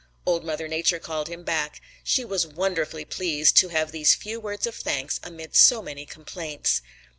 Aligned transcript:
Old 0.25 0.43
Mother 0.43 0.67
Nature 0.67 0.97
called 0.97 1.27
him 1.27 1.43
back. 1.43 1.79
She 2.03 2.25
was 2.25 2.47
wonderfully 2.47 3.05
pleased 3.05 3.55
to 3.57 3.67
have 3.67 3.91
these 3.91 4.15
few 4.15 4.39
words 4.39 4.65
of 4.65 4.73
thanks 4.73 5.19
amid 5.23 5.55
so 5.55 5.79
many 5.83 6.07
complaints. 6.07 6.81